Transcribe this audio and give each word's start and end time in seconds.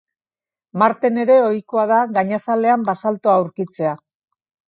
Marten 0.83 1.19
ere 1.23 1.35
ohikoa 1.49 1.83
da 1.91 1.99
gainazalean 2.17 2.87
basaltoa 2.89 3.37
aurkitzea. 3.43 3.93